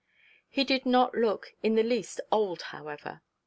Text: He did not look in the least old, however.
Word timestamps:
He 0.49 0.63
did 0.63 0.87
not 0.87 1.13
look 1.13 1.53
in 1.61 1.75
the 1.75 1.83
least 1.83 2.21
old, 2.31 2.59
however. 2.63 3.21